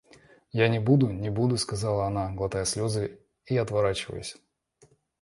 Я 0.51 0.67
не 0.69 0.79
буду, 0.79 1.09
не 1.09 1.29
буду,— 1.29 1.57
сказала 1.57 2.07
она, 2.07 2.31
глотая 2.31 2.65
слезы 2.65 3.19
и 3.45 3.55
отворачиваясь. 3.55 4.35